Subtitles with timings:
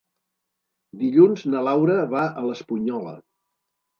[1.01, 3.13] Dilluns na Laura va a l'Espunyola.